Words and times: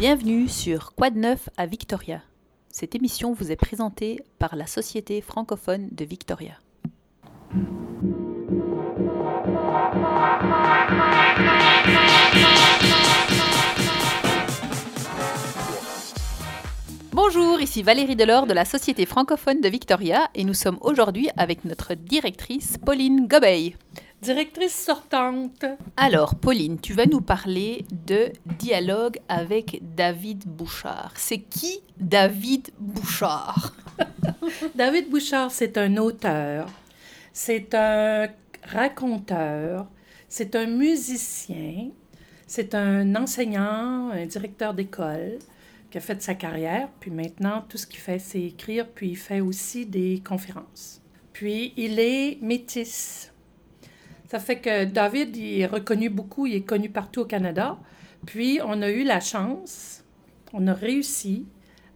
Bienvenue 0.00 0.48
sur 0.48 0.94
Quad 0.94 1.14
Neuf 1.14 1.50
à 1.58 1.66
Victoria. 1.66 2.22
Cette 2.70 2.94
émission 2.94 3.34
vous 3.34 3.52
est 3.52 3.56
présentée 3.56 4.24
par 4.38 4.56
la 4.56 4.66
Société 4.66 5.20
francophone 5.20 5.90
de 5.92 6.06
Victoria. 6.06 6.54
Bonjour, 17.12 17.60
ici 17.60 17.82
Valérie 17.82 18.16
Delors 18.16 18.46
de 18.46 18.54
la 18.54 18.64
Société 18.64 19.04
francophone 19.04 19.60
de 19.60 19.68
Victoria 19.68 20.30
et 20.34 20.44
nous 20.44 20.54
sommes 20.54 20.78
aujourd'hui 20.80 21.28
avec 21.36 21.66
notre 21.66 21.92
directrice 21.92 22.78
Pauline 22.78 23.28
Gobeil. 23.28 23.76
Directrice 24.22 24.74
sortante. 24.74 25.64
Alors, 25.96 26.34
Pauline, 26.34 26.78
tu 26.78 26.92
vas 26.92 27.06
nous 27.06 27.22
parler 27.22 27.86
de 28.06 28.30
dialogue 28.58 29.18
avec 29.30 29.80
David 29.96 30.44
Bouchard. 30.46 31.14
C'est 31.16 31.38
qui 31.38 31.80
David 31.98 32.68
Bouchard? 32.78 33.74
David 34.74 35.08
Bouchard, 35.08 35.50
c'est 35.50 35.78
un 35.78 35.96
auteur, 35.96 36.68
c'est 37.32 37.74
un 37.74 38.28
raconteur, 38.64 39.86
c'est 40.28 40.54
un 40.54 40.66
musicien, 40.66 41.88
c'est 42.46 42.74
un 42.74 43.14
enseignant, 43.16 44.10
un 44.10 44.26
directeur 44.26 44.74
d'école 44.74 45.38
qui 45.90 45.96
a 45.96 46.00
fait 46.02 46.22
sa 46.22 46.34
carrière, 46.34 46.90
puis 47.00 47.10
maintenant, 47.10 47.64
tout 47.66 47.78
ce 47.78 47.86
qu'il 47.86 48.00
fait, 48.00 48.18
c'est 48.18 48.42
écrire, 48.42 48.86
puis 48.86 49.10
il 49.10 49.16
fait 49.16 49.40
aussi 49.40 49.86
des 49.86 50.22
conférences. 50.22 51.00
Puis, 51.32 51.72
il 51.76 51.98
est 51.98 52.38
métis. 52.42 53.29
Ça 54.30 54.38
fait 54.38 54.60
que 54.60 54.84
David, 54.84 55.36
il 55.36 55.60
est 55.60 55.66
reconnu 55.66 56.08
beaucoup, 56.08 56.46
il 56.46 56.54
est 56.54 56.60
connu 56.60 56.88
partout 56.88 57.22
au 57.22 57.24
Canada. 57.24 57.76
Puis, 58.26 58.60
on 58.64 58.80
a 58.80 58.88
eu 58.88 59.02
la 59.02 59.18
chance, 59.18 60.04
on 60.52 60.68
a 60.68 60.72
réussi 60.72 61.46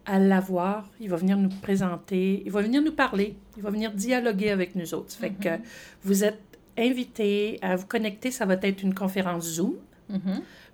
à 0.05 0.19
l'avoir. 0.19 0.89
Il 0.99 1.09
va 1.09 1.15
venir 1.15 1.37
nous 1.37 1.47
présenter, 1.61 2.43
il 2.45 2.51
va 2.51 2.61
venir 2.61 2.81
nous 2.81 2.91
parler, 2.91 3.37
il 3.55 3.63
va 3.63 3.69
venir 3.69 3.93
dialoguer 3.93 4.51
avec 4.51 4.75
nous 4.75 4.93
autres. 4.93 5.11
Ça 5.11 5.19
fait 5.19 5.29
que 5.29 5.63
vous 6.03 6.25
êtes 6.25 6.41
invités 6.77 7.57
à 7.61 7.77
vous 7.77 7.85
connecter, 7.85 8.31
ça 8.31 8.45
va 8.45 8.55
être 8.61 8.83
une 8.83 8.93
conférence 8.93 9.45
Zoom. 9.45 9.75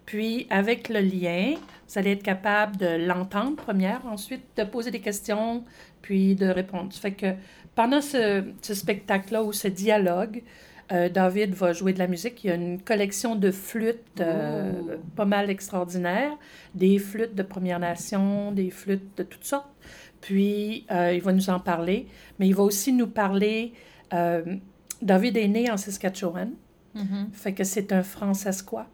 Puis, 0.07 0.47
avec 0.49 0.89
le 0.89 0.99
lien, 1.01 1.53
vous 1.87 1.99
allez 1.99 2.13
être 2.13 2.23
capable 2.23 2.77
de 2.77 3.05
l'entendre 3.05 3.55
première, 3.55 4.03
ensuite 4.07 4.41
de 4.57 4.63
poser 4.63 4.89
des 4.89 4.99
questions, 4.99 5.63
puis 6.01 6.33
de 6.33 6.47
répondre. 6.47 6.91
Ça 6.91 7.01
fait 7.01 7.13
que 7.13 7.33
pendant 7.75 8.01
ce, 8.01 8.45
ce 8.63 8.73
spectacle-là 8.73 9.43
ou 9.43 9.53
ce 9.53 9.67
dialogue, 9.67 10.41
euh, 10.91 11.09
David 11.09 11.53
va 11.53 11.73
jouer 11.73 11.93
de 11.93 11.99
la 11.99 12.07
musique. 12.07 12.43
Il 12.43 12.47
y 12.47 12.49
a 12.51 12.55
une 12.55 12.81
collection 12.81 13.35
de 13.35 13.51
flûtes 13.51 14.19
euh, 14.19 14.97
pas 15.15 15.25
mal 15.25 15.49
extraordinaire, 15.49 16.31
des 16.75 16.99
flûtes 16.99 17.35
de 17.35 17.43
Première 17.43 17.79
Nation, 17.79 18.51
des 18.51 18.69
flûtes 18.69 19.17
de 19.17 19.23
toutes 19.23 19.45
sortes. 19.45 19.69
Puis, 20.19 20.85
euh, 20.91 21.13
il 21.13 21.21
va 21.21 21.33
nous 21.33 21.49
en 21.49 21.59
parler, 21.59 22.07
mais 22.39 22.47
il 22.47 22.55
va 22.55 22.63
aussi 22.63 22.93
nous 22.93 23.07
parler. 23.07 23.73
David 25.01 25.37
est 25.37 25.47
né 25.47 25.71
en 25.71 25.77
Saskatchewan, 25.77 26.51
fait 27.31 27.53
que 27.53 27.63
c'est 27.63 27.93
un 27.93 28.03
Francescois. 28.03 28.87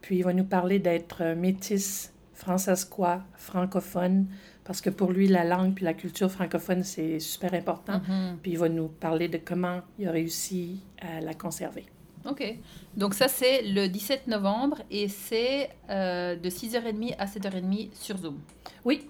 Puis, 0.00 0.16
il 0.16 0.24
va 0.24 0.32
nous 0.32 0.44
parler 0.44 0.78
d'être 0.78 1.34
métis 1.34 2.12
francescois, 2.32 3.24
francophone, 3.34 4.26
parce 4.68 4.82
que 4.82 4.90
pour 4.90 5.12
lui, 5.12 5.26
la 5.28 5.44
langue 5.44 5.72
puis 5.72 5.86
la 5.86 5.94
culture 5.94 6.30
francophone, 6.30 6.84
c'est 6.84 7.20
super 7.20 7.54
important. 7.54 8.02
Puis 8.42 8.50
il 8.52 8.58
va 8.58 8.68
nous 8.68 8.88
parler 8.88 9.26
de 9.28 9.38
comment 9.38 9.80
il 9.98 10.06
a 10.06 10.10
réussi 10.10 10.80
à 11.00 11.22
la 11.22 11.32
conserver. 11.32 11.86
OK. 12.28 12.44
Donc 12.94 13.14
ça, 13.14 13.28
c'est 13.28 13.62
le 13.62 13.88
17 13.88 14.26
novembre 14.26 14.82
et 14.90 15.08
c'est 15.08 15.70
euh, 15.88 16.36
de 16.36 16.50
6h30 16.50 17.14
à 17.18 17.24
7h30 17.24 17.94
sur 17.94 18.18
Zoom. 18.18 18.38
Oui, 18.84 19.06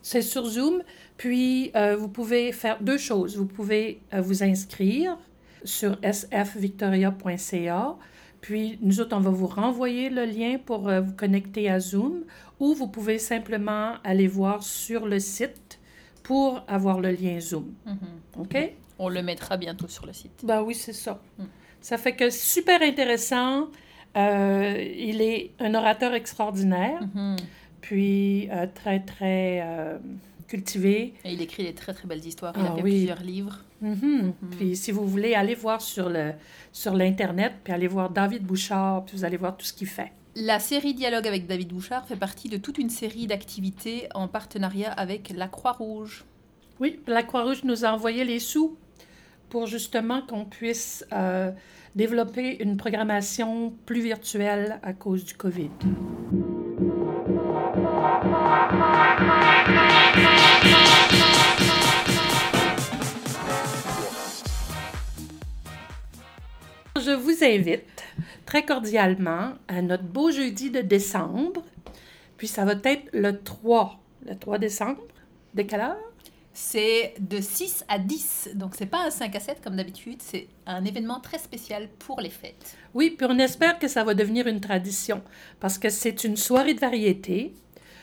c'est 0.00 0.22
sur 0.22 0.44
Zoom. 0.44 0.84
Puis 1.16 1.72
euh, 1.74 1.96
vous 1.96 2.06
pouvez 2.06 2.52
faire 2.52 2.80
deux 2.80 2.98
choses. 2.98 3.36
Vous 3.36 3.46
pouvez 3.46 4.00
euh, 4.12 4.20
vous 4.20 4.44
inscrire 4.44 5.18
sur 5.64 5.98
sfvictoria.ca. 6.04 7.96
Puis 8.44 8.78
nous 8.82 9.00
autres, 9.00 9.16
on 9.16 9.20
va 9.20 9.30
vous 9.30 9.46
renvoyer 9.46 10.10
le 10.10 10.26
lien 10.26 10.58
pour 10.58 10.90
vous 10.90 11.14
connecter 11.14 11.70
à 11.70 11.80
Zoom 11.80 12.24
ou 12.60 12.74
vous 12.74 12.88
pouvez 12.88 13.18
simplement 13.18 13.94
aller 14.04 14.26
voir 14.26 14.62
sur 14.62 15.06
le 15.06 15.18
site 15.18 15.80
pour 16.22 16.62
avoir 16.68 17.00
le 17.00 17.10
lien 17.12 17.40
Zoom. 17.40 17.72
Mm-hmm. 17.86 18.40
OK? 18.40 18.72
On 18.98 19.08
le 19.08 19.22
mettra 19.22 19.56
bientôt 19.56 19.88
sur 19.88 20.04
le 20.04 20.12
site. 20.12 20.42
Ben 20.42 20.62
oui, 20.62 20.74
c'est 20.74 20.92
ça. 20.92 21.22
Mm. 21.38 21.44
Ça 21.80 21.96
fait 21.96 22.14
que 22.14 22.28
super 22.28 22.82
intéressant. 22.82 23.68
Euh, 24.16 24.92
il 24.96 25.22
est 25.22 25.52
un 25.58 25.74
orateur 25.74 26.12
extraordinaire, 26.14 27.00
mm-hmm. 27.02 27.38
puis 27.80 28.48
euh, 28.50 28.66
très, 28.72 29.00
très 29.00 29.62
euh, 29.62 29.98
cultivé. 30.54 31.14
Et 31.24 31.32
il 31.32 31.42
écrit 31.42 31.64
des 31.64 31.74
très, 31.74 31.92
très 31.92 32.06
belles 32.06 32.24
histoires. 32.24 32.54
Il 32.56 32.64
a 32.64 32.70
ah 32.70 32.76
fait 32.76 32.82
plusieurs 32.82 33.22
livres. 33.22 33.58
Mm-hmm. 33.82 34.32
Puis 34.52 34.76
si 34.76 34.92
vous 34.92 35.06
voulez 35.06 35.34
aller 35.34 35.56
voir 35.56 35.82
sur 35.82 36.08
l'Internet, 36.08 37.52
sur 37.52 37.60
puis 37.64 37.72
aller 37.72 37.88
voir 37.88 38.10
David 38.10 38.44
Bouchard, 38.44 39.04
puis 39.04 39.16
vous 39.16 39.24
allez 39.24 39.36
voir 39.36 39.56
tout 39.56 39.66
ce 39.66 39.72
qu'il 39.72 39.88
fait. 39.88 40.12
La 40.36 40.60
série 40.60 40.94
Dialogue 40.94 41.26
avec 41.26 41.46
David 41.46 41.72
Bouchard 41.72 42.06
fait 42.06 42.16
partie 42.16 42.48
de 42.48 42.56
toute 42.56 42.78
une 42.78 42.90
série 42.90 43.26
d'activités 43.26 44.08
en 44.14 44.28
partenariat 44.28 44.92
avec 44.92 45.32
la 45.34 45.48
Croix-Rouge. 45.48 46.24
Oui, 46.80 47.00
la 47.06 47.22
Croix-Rouge 47.24 47.64
nous 47.64 47.84
a 47.84 47.92
envoyé 47.92 48.24
les 48.24 48.38
sous 48.38 48.76
pour 49.48 49.66
justement 49.66 50.22
qu'on 50.22 50.44
puisse 50.44 51.04
euh, 51.12 51.50
développer 51.96 52.62
une 52.62 52.76
programmation 52.76 53.72
plus 53.86 54.00
virtuelle 54.00 54.78
à 54.82 54.92
cause 54.92 55.24
du 55.24 55.34
COVID. 55.34 55.70
Je 67.14 67.20
vous 67.20 67.44
invite 67.44 68.02
très 68.44 68.64
cordialement 68.64 69.52
à 69.68 69.80
notre 69.82 70.02
beau 70.02 70.32
jeudi 70.32 70.72
de 70.72 70.80
décembre. 70.80 71.62
Puis 72.36 72.48
ça 72.48 72.64
va 72.64 72.74
être 72.82 73.08
le 73.12 73.40
3, 73.40 74.00
le 74.26 74.36
3 74.36 74.58
décembre. 74.58 75.00
De 75.54 75.62
quelle 75.62 75.82
heure? 75.82 76.12
C'est 76.52 77.14
de 77.20 77.40
6 77.40 77.84
à 77.86 78.00
10. 78.00 78.50
Donc, 78.56 78.74
c'est 78.76 78.86
pas 78.86 79.06
un 79.06 79.10
5 79.10 79.36
à 79.36 79.38
7 79.38 79.60
comme 79.62 79.76
d'habitude. 79.76 80.16
C'est 80.18 80.48
un 80.66 80.84
événement 80.84 81.20
très 81.20 81.38
spécial 81.38 81.88
pour 82.00 82.20
les 82.20 82.30
fêtes. 82.30 82.76
Oui, 82.94 83.14
puis 83.16 83.28
on 83.30 83.38
espère 83.38 83.78
que 83.78 83.86
ça 83.86 84.02
va 84.02 84.14
devenir 84.14 84.48
une 84.48 84.60
tradition 84.60 85.22
parce 85.60 85.78
que 85.78 85.90
c'est 85.90 86.24
une 86.24 86.36
soirée 86.36 86.74
de 86.74 86.80
variété. 86.80 87.54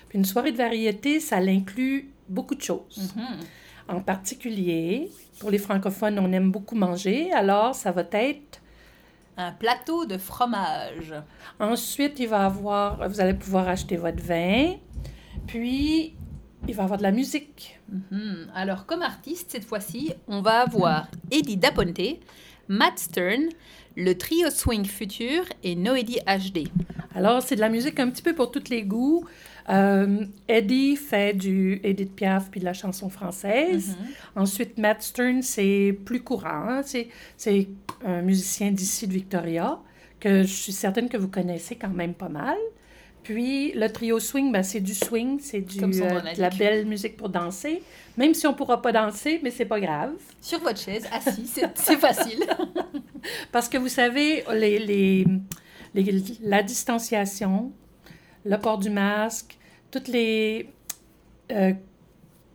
Puis 0.07 0.19
une 0.19 0.25
soirée 0.25 0.53
de 0.53 0.57
variété, 0.57 1.19
ça 1.19 1.35
inclut 1.35 2.13
beaucoup 2.29 2.55
de 2.55 2.61
choses. 2.61 3.13
Mm-hmm. 3.17 3.93
En 3.93 3.99
particulier, 3.99 5.11
pour 5.39 5.51
les 5.51 5.57
francophones, 5.57 6.17
on 6.17 6.31
aime 6.31 6.49
beaucoup 6.49 6.75
manger. 6.75 7.33
Alors, 7.33 7.75
ça 7.75 7.91
va 7.91 8.05
être 8.13 8.60
un 9.41 9.51
plateau 9.51 10.05
de 10.05 10.17
fromage. 10.17 11.13
Ensuite, 11.59 12.19
il 12.19 12.27
va 12.27 12.45
avoir, 12.45 13.09
vous 13.09 13.19
allez 13.19 13.33
pouvoir 13.33 13.67
acheter 13.67 13.97
votre 13.97 14.21
vin. 14.21 14.75
Puis, 15.47 16.15
il 16.67 16.75
va 16.75 16.83
avoir 16.83 16.97
de 16.97 17.03
la 17.03 17.11
musique. 17.11 17.79
Mhm. 17.89 18.51
Alors, 18.53 18.85
comme 18.85 19.01
artiste, 19.01 19.51
cette 19.51 19.65
fois-ci, 19.65 20.13
on 20.27 20.41
va 20.41 20.61
avoir 20.61 21.07
Eddie 21.31 21.57
Daponte, 21.57 22.19
Matt 22.67 22.99
Stern, 22.99 23.49
le 23.97 24.17
trio 24.17 24.49
swing 24.49 24.85
futur 24.85 25.43
et 25.63 25.75
Noédie 25.75 26.19
HD. 26.25 26.67
Alors, 27.15 27.41
c'est 27.41 27.55
de 27.55 27.61
la 27.61 27.69
musique 27.69 27.99
un 27.99 28.09
petit 28.09 28.21
peu 28.21 28.33
pour 28.33 28.51
tous 28.51 28.69
les 28.69 28.83
goûts. 28.83 29.25
Euh, 29.69 30.25
Eddie 30.47 30.95
fait 30.95 31.33
du 31.33 31.79
Edith 31.83 32.15
Piaf 32.15 32.49
puis 32.49 32.59
de 32.59 32.65
la 32.65 32.73
chanson 32.73 33.09
française. 33.09 33.89
Mhm. 33.89 34.41
Ensuite, 34.43 34.77
Matt 34.77 35.01
Stern, 35.01 35.41
c'est 35.41 35.97
plus 36.05 36.21
courant. 36.21 36.67
Hein. 36.69 36.81
C'est 36.83 37.67
un 38.05 38.21
musicien 38.21 38.71
d'ici 38.71 39.07
de 39.07 39.13
Victoria 39.13 39.79
que 40.19 40.43
je 40.43 40.53
suis 40.53 40.71
certaine 40.71 41.09
que 41.09 41.17
vous 41.17 41.27
connaissez 41.27 41.75
quand 41.75 41.89
même 41.89 42.13
pas 42.13 42.29
mal. 42.29 42.57
Puis 43.23 43.71
le 43.73 43.87
trio 43.89 44.19
swing, 44.19 44.51
ben, 44.51 44.63
c'est 44.63 44.79
du 44.79 44.95
swing, 44.95 45.39
c'est 45.39 45.61
du, 45.61 45.83
euh, 45.83 45.87
de 45.87 46.41
la 46.41 46.49
belle 46.49 46.85
musique 46.85 47.17
pour 47.17 47.29
danser. 47.29 47.83
Même 48.17 48.33
si 48.33 48.47
on 48.47 48.51
ne 48.51 48.55
pourra 48.55 48.81
pas 48.81 48.91
danser, 48.91 49.39
mais 49.43 49.51
c'est 49.51 49.65
pas 49.65 49.79
grave. 49.79 50.13
Sur 50.41 50.59
votre 50.59 50.79
chaise, 50.79 51.07
assis, 51.11 51.45
c'est 51.45 51.97
facile. 51.97 52.45
Parce 53.51 53.69
que 53.69 53.77
vous 53.77 53.89
savez, 53.89 54.43
les, 54.53 54.79
les, 54.79 55.25
les, 55.93 56.23
la 56.41 56.63
distanciation, 56.63 57.71
le 58.45 58.57
port 58.57 58.77
du 58.77 58.89
masque, 58.89 59.57
toutes 59.91 60.07
les 60.07 60.69
euh, 61.51 61.73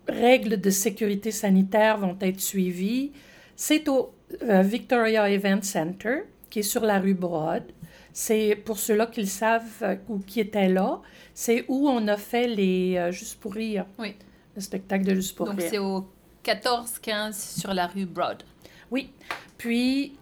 règles 0.09 0.61
de 0.61 0.71
sécurité 0.71 1.31
sanitaire 1.31 1.99
vont 1.99 2.17
être 2.21 2.41
suivies. 2.41 3.12
C'est 3.55 3.88
au 3.88 4.15
euh, 4.43 4.62
Victoria 4.62 5.29
Event 5.29 5.62
Center, 5.62 6.25
qui 6.50 6.61
est 6.61 6.65
sur 6.65 6.85
la 6.85 6.99
rue 6.99 7.15
Broad. 7.15 7.65
C'est 8.12 8.56
pour 8.56 8.79
ceux-là 8.79 9.06
qui 9.06 9.21
le 9.21 9.27
savent 9.27 9.83
euh, 9.83 9.97
ou 10.09 10.19
qui 10.19 10.41
étaient 10.41 10.69
là, 10.69 11.00
c'est 11.35 11.65
où 11.69 11.88
on 11.88 12.09
a 12.09 12.17
fait 12.17 12.49
les 12.49 13.11
Juste 13.12 13.38
pour 13.41 13.53
rire. 13.53 13.85
Oui. 13.99 14.15
Le 14.55 14.61
spectacle 14.62 15.05
de 15.05 15.15
Juste 15.15 15.37
pour 15.37 15.47
Donc 15.47 15.61
rire. 15.61 15.71
Donc 15.71 16.09
c'est 16.44 16.59
au 16.59 16.88
14-15 17.31 17.61
sur 17.61 17.75
la 17.75 17.87
rue 17.87 18.06
Broad. 18.06 18.43
Oui. 18.91 19.11
Puis, 19.59 20.12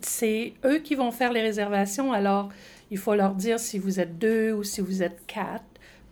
c'est 0.00 0.52
eux 0.64 0.78
qui 0.78 0.94
vont 0.94 1.10
faire 1.10 1.32
les 1.32 1.40
réservations. 1.40 2.12
Alors, 2.12 2.50
il 2.90 2.98
faut 2.98 3.14
leur 3.14 3.34
dire 3.34 3.58
si 3.60 3.78
vous 3.78 4.00
êtes 4.00 4.18
deux 4.18 4.52
ou 4.52 4.62
si 4.62 4.80
vous 4.80 5.02
êtes 5.02 5.26
quatre. 5.26 5.64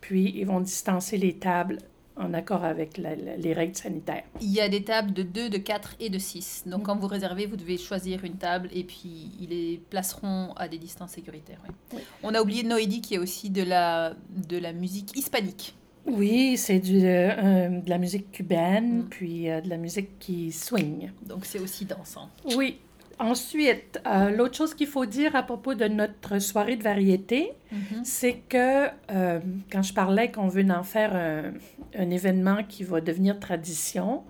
puis 0.02 0.32
ils 0.36 0.46
vont 0.46 0.60
distancer 0.60 1.16
les 1.16 1.32
tables 1.34 1.78
en 2.16 2.32
accord 2.32 2.62
avec 2.64 2.96
la- 2.96 3.16
la- 3.16 3.36
les 3.36 3.52
règles 3.52 3.74
sanitaires. 3.76 4.22
Il 4.40 4.50
y 4.52 4.60
a 4.60 4.68
des 4.68 4.84
tables 4.84 5.12
de 5.12 5.22
2, 5.24 5.48
de 5.50 5.58
4 5.58 5.96
et 5.98 6.10
de 6.10 6.18
6. 6.18 6.62
Donc 6.66 6.82
Mm. 6.82 6.84
quand 6.84 6.96
vous 6.96 7.08
réservez, 7.08 7.46
vous 7.46 7.56
devez 7.56 7.76
choisir 7.76 8.24
une 8.24 8.36
table 8.36 8.68
et 8.72 8.84
puis 8.84 9.32
ils 9.40 9.48
les 9.48 9.80
placeront 9.90 10.52
à 10.56 10.68
des 10.68 10.78
distances 10.78 11.10
sécuritaires. 11.12 11.58
oui. 11.68 11.74
Oui. 11.94 12.00
On 12.22 12.34
a 12.34 12.40
oublié 12.40 12.62
Noédi 12.62 13.00
qui 13.00 13.14
est 13.14 13.18
aussi 13.18 13.50
de 13.50 13.62
la, 13.64 14.14
de 14.48 14.58
la 14.58 14.72
musique 14.72 15.16
hispanique. 15.16 15.74
Oui, 16.06 16.56
c'est 16.56 16.80
euh, 16.88 16.94
euh, 17.02 17.80
de 17.80 17.90
la 17.90 17.98
musique 17.98 18.30
cubaine, 18.30 18.98
Mm. 19.00 19.08
puis 19.10 19.50
euh, 19.50 19.60
de 19.60 19.68
la 19.68 19.76
musique 19.76 20.18
qui 20.20 20.52
swing. 20.52 21.10
Donc 21.26 21.44
c'est 21.44 21.58
aussi 21.58 21.84
dansant. 21.84 22.28
Oui. 22.54 22.78
Ensuite, 23.18 23.98
euh, 24.06 24.30
l'autre 24.30 24.54
chose 24.56 24.74
qu'il 24.74 24.86
faut 24.86 25.06
dire 25.06 25.34
à 25.36 25.42
propos 25.42 25.74
de 25.74 25.86
notre 25.86 26.38
soirée 26.38 26.76
de 26.76 26.82
variété, 26.82 27.52
Mhm. 27.72 28.04
c'est 28.04 28.42
que 28.48 28.88
euh, 29.10 29.40
quand 29.72 29.82
je 29.82 29.94
parlais 29.94 30.30
qu'on 30.30 30.48
veut 30.48 30.66
en 30.70 30.82
faire 30.82 31.16
un, 31.16 31.52
un 31.98 32.10
événement 32.10 32.62
qui 32.68 32.84
va 32.84 33.00
devenir 33.00 33.40
tradition, 33.40 34.22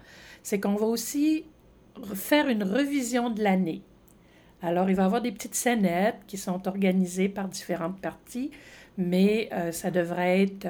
c'est 0.42 0.60
qu'on 0.60 0.76
va 0.76 0.86
aussi 0.86 1.44
re- 2.00 2.14
faire 2.14 2.48
une 2.48 2.62
revision 2.62 3.28
de 3.30 3.42
l'année. 3.42 3.82
Alors, 4.62 4.88
il 4.88 4.94
va 4.96 5.02
y 5.02 5.06
avoir 5.06 5.20
des 5.20 5.32
petites 5.32 5.54
scénettes 5.56 6.20
qui 6.28 6.38
sont 6.38 6.66
organisées 6.68 7.28
par 7.28 7.48
différentes 7.48 8.00
parties, 8.00 8.50
mais 8.96 9.48
euh, 9.52 9.72
ça 9.72 9.90
devrait 9.90 10.42
être 10.44 10.66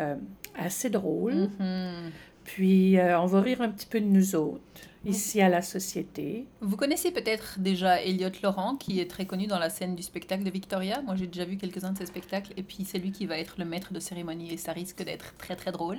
assez 0.59 0.89
drôle. 0.91 1.51
Mhm. 1.61 2.11
Puis, 2.45 2.97
on 3.01 3.27
va 3.27 3.41
rire 3.41 3.61
un 3.61 3.69
petit 3.69 3.87
peu 3.87 4.01
de 4.01 4.07
nous 4.07 4.35
autres, 4.37 4.61
ici 5.07 5.41
à 5.41 5.49
la 5.49 5.63
société. 5.63 6.47
Vous 6.61 6.77
connaissez 6.77 7.11
peut-être 7.11 7.59
déjà 7.59 8.03
Elliot 8.03 8.31
Laurent, 8.43 8.77
qui 8.77 9.01
est 9.01 9.11
très 9.11 9.27
connu 9.27 9.47
dans 9.47 9.59
la 9.59 9.71
scène 9.71 9.95
du 9.95 10.03
spectacle 10.03 10.43
de 10.45 10.51
Victoria. 10.51 11.01
Moi, 11.03 11.15
j'ai 11.17 11.27
déjà 11.27 11.45
vu 11.45 11.57
quelques-uns 11.57 11.93
de 11.93 11.99
ses 11.99 12.07
spectacles, 12.07 12.53
et 12.57 12.63
puis 12.63 12.85
c'est 12.85 12.99
lui 12.99 13.13
qui 13.13 13.27
va 13.27 13.39
être 13.39 13.55
le 13.59 13.65
maître 13.65 13.93
de 13.93 14.01
cérémonie, 14.01 14.53
et 14.53 14.57
ça 14.57 14.73
risque 14.73 15.03
d'être 15.05 15.37
très 15.37 15.57
très 15.57 15.73
drôle. 15.73 15.99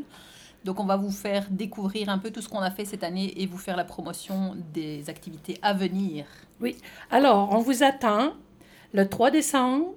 Donc, 0.65 0.80
on 0.80 0.86
va 0.86 0.98
vous 0.98 1.12
faire 1.12 1.48
découvrir 1.50 2.09
un 2.09 2.18
peu 2.18 2.31
tout 2.31 2.42
ce 2.42 2.50
qu'on 2.50 2.59
a 2.59 2.71
fait 2.71 2.86
cette 2.86 3.04
année 3.04 3.42
et 3.42 3.45
vous 3.45 3.57
faire 3.57 3.77
la 3.77 3.86
promotion 3.86 4.56
des 4.74 5.10
activités 5.10 5.57
à 5.62 5.74
venir. 5.74 6.25
Alors, 7.10 7.50
on 7.53 7.60
vous 7.60 7.83
attend 7.83 8.33
le 8.94 9.07
3 9.07 9.31
décembre 9.31 9.94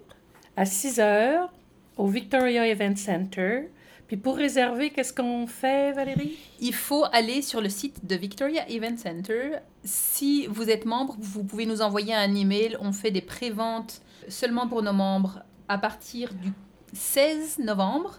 à 0.57 0.65
6 0.67 1.01
heures 1.01 1.53
au 1.97 2.07
Victoria 2.07 2.67
Event 2.69 2.97
Center. 2.97 3.71
Puis 4.11 4.17
pour 4.17 4.37
réserver, 4.37 4.91
qu'est-ce 4.91 5.13
qu'on 5.13 5.47
fait, 5.47 5.93
Valérie? 5.93 6.37
Il 6.59 6.75
faut 6.75 7.05
aller 7.13 7.43
sur 7.43 7.61
le 7.61 7.69
site 7.69 8.05
de 8.07 8.17
Victoria 8.17 8.69
Event 8.69 8.97
Center. 8.97 9.59
Si 9.85 10.49
vous 10.49 10.69
êtes 10.69 10.85
membre, 10.85 11.15
vous 11.21 11.45
pouvez 11.45 11.65
nous 11.65 11.81
envoyer 11.81 12.13
un 12.13 12.35
email. 12.35 12.77
On 12.81 12.91
fait 12.91 13.13
des 13.13 13.21
préventes 13.21 14.03
seulement 14.27 14.67
pour 14.67 14.83
nos 14.83 14.93
membres 14.93 15.45
à 15.69 15.79
partir 15.79 16.35
du 16.35 16.51
16 16.93 17.61
novembre. 17.61 18.19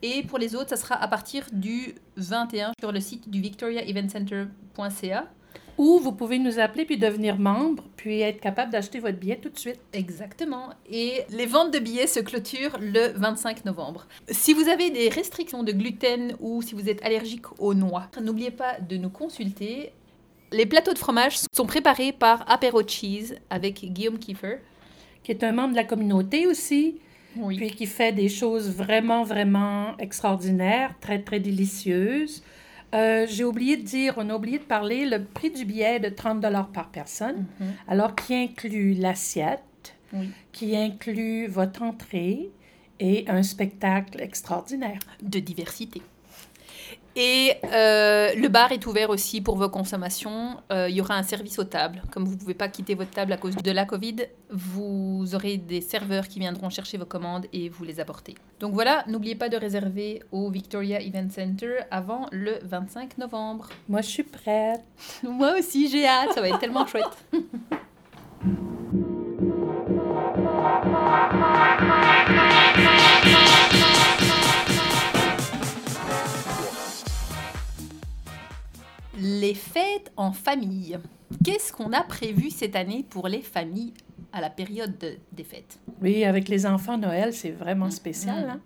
Et 0.00 0.22
pour 0.22 0.38
les 0.38 0.54
autres, 0.56 0.70
ça 0.70 0.76
sera 0.76 0.94
à 0.94 1.06
partir 1.06 1.44
du 1.52 1.96
21 2.16 2.72
sur 2.80 2.90
le 2.90 3.00
site 3.00 3.28
du 3.28 3.42
victoriaeventcenter.ca. 3.42 5.26
Ou 5.78 5.98
vous 5.98 6.12
pouvez 6.12 6.38
nous 6.38 6.58
appeler 6.58 6.84
puis 6.86 6.96
devenir 6.96 7.38
membre, 7.38 7.84
puis 7.96 8.20
être 8.20 8.40
capable 8.40 8.72
d'acheter 8.72 8.98
votre 8.98 9.18
billet 9.18 9.36
tout 9.36 9.50
de 9.50 9.58
suite. 9.58 9.78
Exactement. 9.92 10.70
Et 10.90 11.22
les 11.30 11.44
ventes 11.46 11.72
de 11.72 11.78
billets 11.78 12.06
se 12.06 12.20
clôturent 12.20 12.78
le 12.80 13.12
25 13.14 13.64
novembre. 13.66 14.06
Si 14.30 14.54
vous 14.54 14.68
avez 14.68 14.90
des 14.90 15.08
restrictions 15.10 15.62
de 15.62 15.72
gluten 15.72 16.34
ou 16.40 16.62
si 16.62 16.74
vous 16.74 16.88
êtes 16.88 17.04
allergique 17.04 17.44
aux 17.58 17.74
noix, 17.74 18.08
n'oubliez 18.22 18.50
pas 18.50 18.78
de 18.80 18.96
nous 18.96 19.10
consulter. 19.10 19.92
Les 20.52 20.64
plateaux 20.64 20.94
de 20.94 20.98
fromage 20.98 21.38
sont 21.52 21.66
préparés 21.66 22.12
par 22.12 22.50
Apero 22.50 22.80
Cheese 22.86 23.34
avec 23.50 23.84
Guillaume 23.84 24.18
Kiefer. 24.18 24.58
qui 25.24 25.32
est 25.32 25.42
un 25.42 25.50
membre 25.52 25.72
de 25.72 25.76
la 25.76 25.84
communauté 25.84 26.46
aussi, 26.46 27.00
Oui. 27.36 27.56
puis 27.56 27.70
qui 27.72 27.86
fait 27.86 28.12
des 28.12 28.28
choses 28.28 28.70
vraiment, 28.70 29.24
vraiment 29.24 29.96
extraordinaires, 29.98 30.94
très, 31.00 31.20
très 31.20 31.40
délicieuses. 31.40 32.44
Euh, 32.94 33.26
J'ai 33.28 33.44
oublié 33.44 33.76
de 33.76 33.82
dire, 33.82 34.14
on 34.16 34.30
a 34.30 34.34
oublié 34.36 34.58
de 34.58 34.64
parler, 34.64 35.06
le 35.06 35.24
prix 35.24 35.50
du 35.50 35.64
billet 35.64 35.96
est 35.96 36.00
de 36.00 36.08
30 36.08 36.40
par 36.72 36.88
personne, 36.90 37.44
Mhm. 37.60 37.66
alors 37.88 38.14
qui 38.14 38.34
inclut 38.34 38.94
l'assiette, 38.94 39.94
Oui. 40.12 40.30
qui 40.52 40.76
inclut 40.76 41.46
votre 41.48 41.82
entrée 41.82 42.50
et 43.00 43.24
un 43.28 43.42
spectacle 43.42 44.20
extraordinaire. 44.22 45.00
De 45.22 45.38
diversité. 45.40 46.00
Et 47.18 47.54
euh, 47.72 48.34
le 48.34 48.48
bar 48.48 48.72
est 48.72 48.84
ouvert 48.84 49.08
aussi 49.08 49.40
pour 49.40 49.56
vos 49.56 49.70
consommations. 49.70 50.58
Euh, 50.70 50.90
il 50.90 50.96
y 50.96 51.00
aura 51.00 51.14
un 51.14 51.22
service 51.22 51.58
aux 51.58 51.64
tables. 51.64 52.02
Comme 52.10 52.26
vous 52.26 52.34
ne 52.34 52.38
pouvez 52.38 52.52
pas 52.52 52.68
quitter 52.68 52.94
votre 52.94 53.10
table 53.10 53.32
à 53.32 53.38
cause 53.38 53.56
de 53.56 53.70
la 53.70 53.86
Covid, 53.86 54.16
vous 54.50 55.24
aurez 55.32 55.56
des 55.56 55.80
serveurs 55.80 56.28
qui 56.28 56.40
viendront 56.40 56.68
chercher 56.68 56.98
vos 56.98 57.06
commandes 57.06 57.46
et 57.54 57.70
vous 57.70 57.84
les 57.84 58.00
apporter. 58.00 58.34
Donc 58.60 58.74
voilà, 58.74 59.02
n'oubliez 59.08 59.34
pas 59.34 59.48
de 59.48 59.56
réserver 59.56 60.22
au 60.30 60.50
Victoria 60.50 61.00
Event 61.00 61.30
Center 61.30 61.78
avant 61.90 62.26
le 62.32 62.58
25 62.62 63.16
novembre. 63.16 63.70
Moi, 63.88 64.02
je 64.02 64.08
suis 64.08 64.22
prête. 64.22 64.84
Moi 65.22 65.54
aussi, 65.58 65.88
j'ai 65.88 66.06
hâte, 66.06 66.34
ça 66.34 66.42
va 66.42 66.50
être 66.50 66.58
tellement 66.58 66.86
chouette. 66.86 67.06
Les 79.18 79.54
fêtes 79.54 80.12
en 80.16 80.32
famille. 80.32 80.98
Qu'est-ce 81.44 81.72
qu'on 81.72 81.92
a 81.92 82.02
prévu 82.02 82.50
cette 82.50 82.76
année 82.76 83.04
pour 83.08 83.28
les 83.28 83.40
familles 83.42 83.94
à 84.32 84.40
la 84.40 84.50
période 84.50 84.96
de- 84.98 85.16
des 85.32 85.44
fêtes? 85.44 85.78
Oui, 86.02 86.24
avec 86.24 86.48
les 86.48 86.66
enfants, 86.66 86.98
Noël, 86.98 87.32
c'est 87.32 87.50
vraiment 87.50 87.90
spécial. 87.90 88.46
Mm. 88.46 88.50
Hein? 88.50 88.60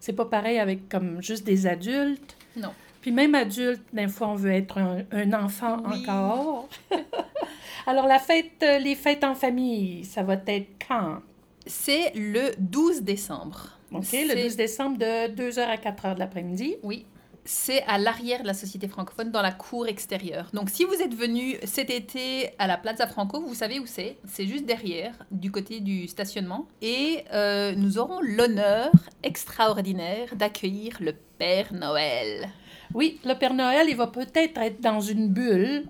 C'est 0.00 0.12
pas 0.12 0.26
pareil 0.26 0.58
avec 0.58 0.88
comme 0.88 1.22
juste 1.22 1.44
des 1.44 1.66
adultes. 1.66 2.36
Non. 2.56 2.70
Puis 3.00 3.10
même 3.12 3.34
adulte, 3.34 3.82
des 3.92 4.08
fois, 4.08 4.28
on 4.28 4.34
veut 4.34 4.52
être 4.52 4.78
un, 4.78 4.98
un 5.12 5.32
enfant 5.32 5.78
Oui. 5.90 6.02
encore. 6.08 6.68
Alors, 7.86 8.06
la 8.06 8.18
fête, 8.18 8.62
euh, 8.62 8.78
les 8.78 8.94
fêtes 8.96 9.22
en 9.24 9.34
famille, 9.34 10.04
ça 10.04 10.22
va 10.22 10.34
être 10.46 10.68
quand? 10.88 11.18
C'est 11.66 12.12
le 12.14 12.50
12 12.58 13.02
décembre. 13.02 13.70
OK, 13.92 14.04
C'est- 14.04 14.24
le 14.24 14.42
12 14.42 14.56
décembre 14.56 14.98
de 14.98 15.28
2h 15.34 15.60
à 15.60 15.76
4h 15.76 16.14
de 16.14 16.18
l'après-midi. 16.20 16.76
Oui. 16.82 17.06
C'est 17.48 17.82
à 17.84 17.96
l'arrière 17.96 18.42
de 18.42 18.46
la 18.48 18.54
Société 18.54 18.88
francophone, 18.88 19.30
dans 19.30 19.40
la 19.40 19.52
cour 19.52 19.86
extérieure. 19.86 20.50
Donc, 20.52 20.68
si 20.68 20.84
vous 20.84 20.94
êtes 20.94 21.14
venu 21.14 21.56
cet 21.64 21.90
été 21.90 22.50
à 22.58 22.66
la 22.66 22.76
Plaza 22.76 23.06
Franco, 23.06 23.40
vous 23.40 23.54
savez 23.54 23.78
où 23.78 23.86
c'est. 23.86 24.18
C'est 24.26 24.46
juste 24.48 24.66
derrière, 24.66 25.14
du 25.30 25.52
côté 25.52 25.78
du 25.80 26.08
stationnement. 26.08 26.66
Et 26.82 27.22
euh, 27.32 27.72
nous 27.76 27.98
aurons 27.98 28.20
l'honneur 28.20 28.90
extraordinaire 29.22 30.34
d'accueillir 30.34 30.96
le 31.00 31.12
Père 31.38 31.72
Noël. 31.72 32.48
Oui, 32.94 33.20
le 33.24 33.34
Père 33.34 33.54
Noël, 33.54 33.86
il 33.88 33.96
va 33.96 34.08
peut-être 34.08 34.58
être 34.60 34.80
dans 34.80 35.00
une 35.00 35.28
bulle 35.28 35.84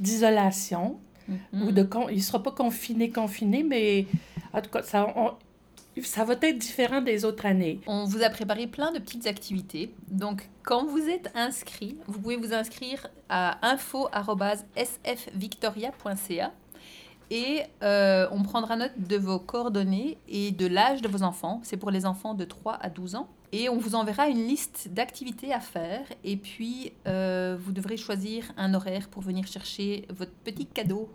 d'isolation. 0.00 0.98
ou 1.52 1.72
de 1.72 1.82
con- 1.82 2.08
il 2.08 2.22
sera 2.22 2.40
pas 2.40 2.52
confiné 2.52 3.10
confiné 3.10 3.64
mais 3.64 4.06
en 4.52 4.60
tout 4.60 4.70
cas 4.70 4.82
ça 4.82 5.12
on- 5.16 5.32
ça 6.02 6.24
va 6.24 6.34
être 6.40 6.58
différent 6.58 7.00
des 7.00 7.24
autres 7.24 7.46
années. 7.46 7.80
On 7.86 8.04
vous 8.04 8.22
a 8.22 8.28
préparé 8.30 8.66
plein 8.66 8.90
de 8.92 8.98
petites 8.98 9.26
activités. 9.26 9.94
Donc, 10.08 10.50
quand 10.62 10.84
vous 10.84 11.08
êtes 11.08 11.30
inscrit, 11.34 11.96
vous 12.06 12.20
pouvez 12.20 12.36
vous 12.36 12.52
inscrire 12.52 13.08
à 13.28 13.66
info.sfvictoria.ca 13.66 16.52
et 17.30 17.62
euh, 17.82 18.28
on 18.30 18.42
prendra 18.42 18.76
note 18.76 18.98
de 18.98 19.16
vos 19.16 19.38
coordonnées 19.38 20.18
et 20.28 20.52
de 20.52 20.66
l'âge 20.66 21.02
de 21.02 21.08
vos 21.08 21.22
enfants. 21.22 21.60
C'est 21.64 21.76
pour 21.76 21.90
les 21.90 22.06
enfants 22.06 22.34
de 22.34 22.44
3 22.44 22.74
à 22.74 22.88
12 22.88 23.16
ans. 23.16 23.28
Et 23.52 23.68
on 23.68 23.78
vous 23.78 23.94
enverra 23.94 24.28
une 24.28 24.46
liste 24.46 24.88
d'activités 24.92 25.52
à 25.52 25.60
faire. 25.60 26.04
Et 26.24 26.36
puis, 26.36 26.92
euh, 27.06 27.56
vous 27.58 27.72
devrez 27.72 27.96
choisir 27.96 28.52
un 28.56 28.74
horaire 28.74 29.08
pour 29.08 29.22
venir 29.22 29.46
chercher 29.46 30.06
votre 30.10 30.32
petit 30.44 30.66
cadeau. 30.66 31.08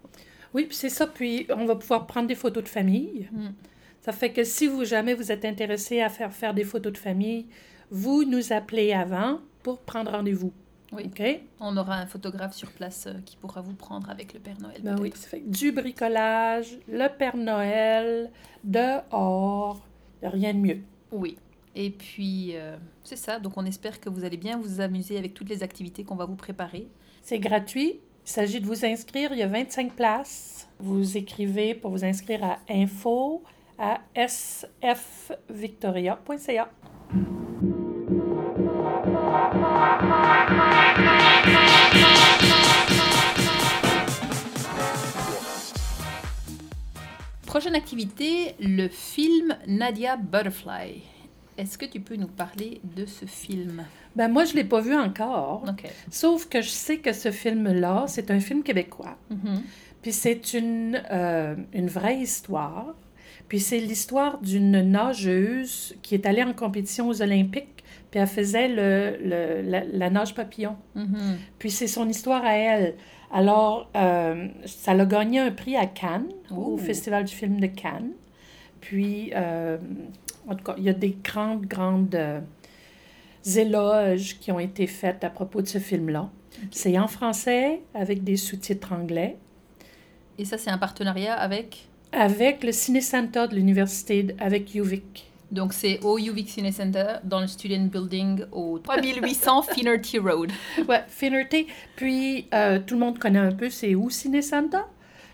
Oui, 0.54 0.68
c'est 0.72 0.90
ça 0.90 1.08
puis 1.08 1.48
on 1.50 1.66
va 1.66 1.76
pouvoir 1.76 2.08
prendre 2.08 2.28
des 2.28 2.36
photos 2.36 2.64
de 2.64 2.70
famille. 2.70 3.30
Mm. 3.32 3.48
Ça 4.02 4.12
fait 4.12 4.32
que 4.32 4.44
si 4.44 4.68
vous 4.68 4.84
jamais 4.84 5.14
vous 5.14 5.32
êtes 5.32 5.46
intéressé 5.46 6.02
à 6.02 6.10
faire 6.10 6.34
faire 6.34 6.54
des 6.54 6.64
photos 6.64 6.94
de 6.94 6.98
famille, 6.98 7.48
vous 7.92 8.24
nous 8.24 8.52
appelez 8.52 8.94
avant 8.94 9.40
pour 9.64 9.80
prendre 9.80 10.12
rendez-vous. 10.12 10.52
Oui. 10.92 11.04
OK? 11.06 11.22
On 11.60 11.78
aura 11.78 11.96
un 11.96 12.06
photographe 12.06 12.54
sur 12.54 12.72
place 12.72 13.08
euh, 13.08 13.14
qui 13.26 13.38
pourra 13.38 13.62
vous 13.62 13.74
prendre 13.74 14.10
avec 14.10 14.34
le 14.34 14.40
Père 14.40 14.60
Noël. 14.60 14.82
Ben 14.84 15.00
oui, 15.00 15.12
ça 15.16 15.30
fait 15.30 15.40
du 15.40 15.72
bricolage, 15.72 16.78
le 16.90 17.08
Père 17.08 17.38
Noël, 17.38 18.30
dehors, 18.64 19.82
rien 20.22 20.54
de 20.54 20.60
mieux. 20.60 20.80
Oui. 21.12 21.38
Et 21.76 21.92
puis, 21.92 22.52
euh, 22.56 22.76
c'est 23.04 23.16
ça. 23.16 23.40
Donc, 23.40 23.54
on 23.56 23.66
espère 23.66 24.02
que 24.02 24.10
vous 24.10 24.26
allez 24.26 24.36
bien 24.36 24.58
vous 24.58 24.82
amuser 24.82 25.18
avec 25.18 25.34
toutes 25.34 25.48
les 25.48 25.64
activités 25.64 26.04
qu'on 26.04 26.16
va 26.16 26.26
vous 26.26 26.36
préparer. 26.36 26.90
C'est 27.22 27.40
gratuit. 27.40 28.00
Il 28.26 28.30
s'agit 28.30 28.60
de 28.60 28.66
vous 28.66 28.84
inscrire. 28.84 29.32
Il 29.32 29.40
y 29.40 29.44
a 29.44 29.48
25 29.48 29.94
places. 29.94 30.68
Vous 30.80 31.16
écrivez 31.16 31.74
pour 31.74 31.92
vous 31.92 32.04
inscrire 32.04 32.44
à 32.44 32.60
info 32.70 33.44
à 33.78 34.00
sfvictoria.ca. 34.16 36.70
Prochaine 47.46 47.76
activité, 47.76 48.56
le 48.62 48.88
film 48.88 49.58
Nadia 49.68 50.16
Butterfly. 50.16 51.02
Est-ce 51.58 51.78
que 51.78 51.86
tu 51.86 52.00
peux 52.00 52.16
nous 52.16 52.30
parler 52.30 52.80
de 52.96 53.06
ce 53.06 53.26
film? 53.26 53.84
Ben 54.16 54.30
moi, 54.30 54.46
je 54.46 54.52
ne 54.52 54.58
l'ai 54.58 54.64
pas 54.64 54.80
vu 54.80 54.96
encore. 54.96 55.66
Sauf 56.10 56.48
que 56.48 56.62
je 56.62 56.70
sais 56.70 57.00
que 57.00 57.12
ce 57.12 57.32
film-là, 57.32 58.06
c'est 58.08 58.32
un 58.32 58.40
film 58.40 58.64
québécois. 58.64 59.18
Mhm. 59.30 59.62
Puis 60.02 60.14
c'est 60.14 60.54
une, 60.54 61.02
euh, 61.12 61.56
une 61.74 61.88
vraie 61.88 62.20
histoire. 62.20 62.96
Puis 63.48 63.60
c'est 63.60 63.80
l'histoire 63.80 64.40
d'une 64.40 64.82
nageuse 64.82 65.96
qui 66.02 66.16
est 66.16 66.26
allée 66.26 66.44
en 66.44 66.54
compétition 66.54 67.08
aux 67.10 67.22
Olympiques, 67.22 67.84
puis 68.10 68.20
elle 68.20 68.28
faisait 68.28 68.68
le, 68.68 69.18
le- 69.24 69.62
la, 69.70 69.84
la 69.86 70.10
nage 70.10 70.34
papillon. 70.36 70.76
Mhm. 70.96 71.38
Puis 71.60 71.72
c'est 71.72 71.88
son 71.88 72.08
histoire 72.10 72.44
à 72.46 72.56
elle. 72.56 72.96
Alors, 73.34 73.90
euh, 73.96 74.48
ça 74.66 74.94
l'a 74.94 75.06
gagné 75.06 75.40
un 75.40 75.52
prix 75.52 75.76
à 75.78 75.86
Cannes, 75.86 76.28
au. 76.50 76.78
Festival 76.78 77.24
du 77.26 77.34
film 77.34 77.60
de 77.62 77.68
Cannes. 77.68 78.12
Puis, 78.82 79.32
euh, 79.36 79.78
en 80.48 80.56
tout 80.56 80.64
cas, 80.66 80.76
il 80.78 80.84
y 80.84 80.90
a 80.90 80.94
des 80.94 81.16
grandes, 81.24 81.66
grandes 81.66 82.16
euh, 82.16 82.42
éloges 83.56 84.38
qui 84.40 84.52
ont 84.52 84.60
été 84.60 84.88
faits 84.88 85.24
à 85.24 85.30
propos 85.30 85.62
de 85.62 85.68
ce 85.68 85.78
film-là. 85.78 86.30
C'est 86.72 86.98
en 87.00 87.08
français 87.08 87.82
avec 87.94 88.24
des 88.24 88.36
sous-titres 88.36 88.92
anglais, 88.94 89.38
Et 90.38 90.46
ça, 90.46 90.58
c'est 90.58 90.70
un 90.70 90.78
partenariat 90.78 91.36
avec 91.36 91.88
avec 92.12 92.64
le 92.64 92.72
Ciné 92.72 93.02
Center 93.02 93.46
de 93.50 93.56
l'université, 93.56 94.36
avec 94.40 94.74
UVic. 94.76 95.32
Donc, 95.52 95.74
c'est 95.74 96.00
au 96.04 96.18
UVic 96.18 96.50
Cine 96.50 96.72
Center, 96.72 97.16
dans 97.26 97.42
le 97.42 97.48
Student 97.48 97.88
Building, 97.92 98.46
au 98.54 98.80
3800 98.80 99.64
Finnerty 99.74 100.18
Road. 100.18 100.50
Ouais, 100.88 101.04
Finnerty. 101.10 101.68
Puis, 101.98 102.48
euh, 102.54 102.80
tout 102.80 102.94
le 102.94 103.02
monde 103.02 103.20
connaît 103.20 103.40
un 103.40 103.52
peu, 103.52 103.70
c'est 103.70 103.94
où 103.94 104.10
Ciné 104.10 104.42
Santa? 104.42 104.88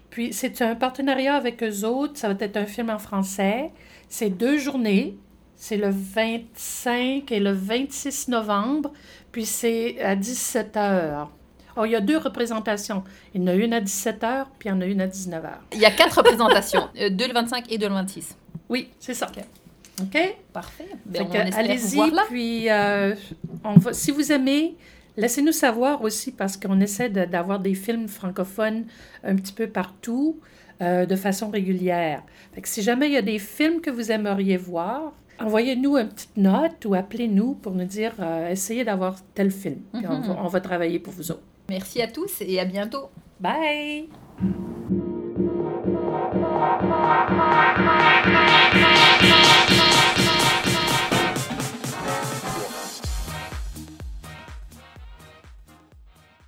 Puis, 0.09 0.33
c'est 0.33 0.59
un 0.63 0.73
partenariat 0.73 1.35
avec 1.35 1.61
eux 1.61 1.85
autres. 1.85 2.17
Ça 2.17 2.33
va 2.33 2.35
être 2.39 2.57
un 2.57 2.65
film 2.65 2.89
en 2.89 2.97
français. 2.97 3.71
C'est 4.09 4.31
deux 4.31 4.57
journées. 4.57 5.17
C'est 5.55 5.77
le 5.77 5.89
25 5.89 7.31
et 7.31 7.39
le 7.39 7.51
26 7.51 8.29
novembre. 8.29 8.91
Puis, 9.31 9.45
c'est 9.45 10.01
à 10.01 10.15
17 10.15 10.77
heures. 10.77 11.31
Il 11.85 11.91
y 11.91 11.95
a 11.95 12.01
deux 12.01 12.17
représentations. 12.17 13.03
Il 13.33 13.41
y 13.41 13.43
en 13.43 13.47
a 13.47 13.53
une 13.53 13.73
à 13.73 13.81
17 13.81 14.23
heures, 14.23 14.49
puis 14.57 14.69
il 14.69 14.71
y 14.71 14.75
en 14.75 14.81
a 14.81 14.85
une 14.85 15.01
à 15.01 15.07
19 15.07 15.45
heures. 15.45 15.61
Il 15.73 15.79
y 15.79 15.85
a 15.85 15.91
quatre 15.91 16.17
représentations, 16.17 16.87
euh, 17.01 17.09
deux 17.09 17.27
le 17.27 17.33
25 17.33 17.71
et 17.71 17.77
deux 17.77 17.87
le 17.87 17.93
26. 17.93 18.35
Oui, 18.69 18.89
c'est 18.99 19.13
ça. 19.13 19.27
Ok. 20.01 20.35
Parfait. 20.53 20.85
Fait 21.11 21.23
Ben, 21.23 21.53
allez-y, 21.55 21.99
puis 22.29 22.69
euh, 22.69 23.15
on 23.63 23.73
va, 23.75 23.93
si 23.93 24.11
vous 24.11 24.31
aimez, 24.31 24.75
laissez-nous 25.15 25.51
savoir 25.51 26.03
aussi 26.03 26.31
parce 26.31 26.55
qu'on 26.57 26.79
essaie 26.81 27.09
de- 27.09 27.25
d'avoir 27.25 27.59
des 27.59 27.73
films 27.73 28.07
francophones 28.07 28.85
un 29.23 29.35
petit 29.35 29.53
peu 29.53 29.67
partout 29.67 30.39
euh, 30.81 31.07
de 31.07 31.15
façon 31.15 31.49
régulière. 31.49 32.21
Fait 32.53 32.61
que 32.61 32.67
si 32.69 32.83
jamais 32.83 33.07
il 33.07 33.13
y 33.13 33.17
a 33.17 33.23
des 33.23 33.39
films 33.39 33.81
que 33.81 33.89
vous 33.89 34.11
aimeriez 34.11 34.57
voir, 34.57 35.13
envoyez-nous 35.39 35.97
une 35.97 36.09
petite 36.09 36.37
note 36.37 36.85
ou 36.85 36.93
appelez-nous 36.93 37.55
pour 37.55 37.71
nous 37.73 37.85
dire 37.85 38.13
euh, 38.19 38.51
essayez 38.51 38.83
d'avoir 38.83 39.15
tel 39.33 39.49
film. 39.49 39.79
On, 39.93 39.97
Mhm. 39.99 40.21
va, 40.27 40.37
on 40.43 40.47
va 40.47 40.61
travailler 40.61 40.99
pour 40.99 41.13
vous 41.13 41.31
autres. 41.31 41.41
Merci 41.69 42.01
à 42.01 42.07
tous 42.07 42.41
et 42.41 42.59
à 42.59 42.65
bientôt. 42.65 43.09
Bye 43.39 44.09